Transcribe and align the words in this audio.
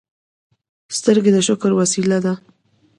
سترګې 0.97 1.31
د 1.33 1.37
شکر 1.47 1.71
وسیله 1.79 2.17
ده 2.25 2.33